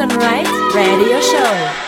[0.00, 1.87] and Right Radio Show.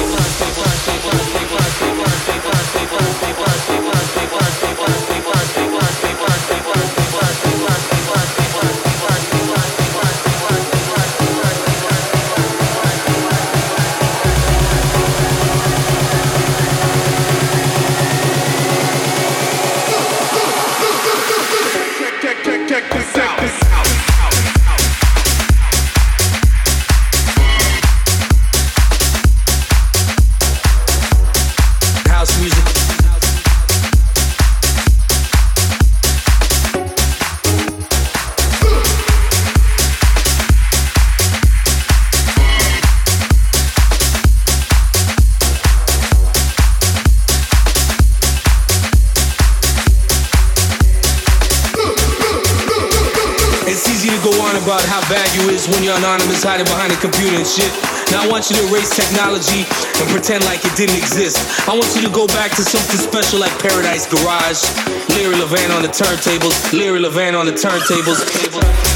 [57.35, 57.71] And shit.
[58.11, 59.63] Now I want you to erase technology
[59.99, 61.39] and pretend like it didn't exist.
[61.67, 64.61] I want you to go back to something special like Paradise Garage.
[65.15, 66.73] Larry Levan on the turntables.
[66.73, 68.90] Larry Levan on the turntables.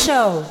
[0.00, 0.49] Show.